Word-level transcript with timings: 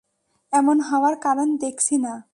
এমন 0.53 0.77
হওয়ার 0.81 1.15
কারণ 1.21 1.47
দেখছি 1.57 1.95
না। 1.97 2.13